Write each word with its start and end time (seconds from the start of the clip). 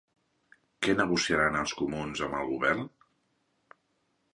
Què 0.87 0.95
negociaran 1.01 1.59
els 1.61 1.75
comuns 1.83 2.27
amb 2.31 2.41
el 2.41 2.51
govern? 2.57 2.87